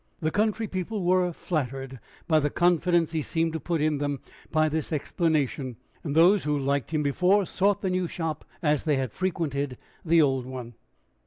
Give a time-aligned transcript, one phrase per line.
[0.19, 4.19] The country people were flattered by the confidence he seemed to put in them
[4.51, 8.95] by this explanation, and those who liked him before sought the new shop as they
[8.95, 10.73] had frequented the old one.